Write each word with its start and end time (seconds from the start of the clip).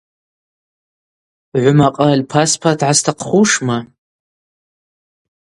Гӏвымакъраль 1.61 2.23
паспорт 2.31 2.79
гӏастахъхушма? 2.81 3.77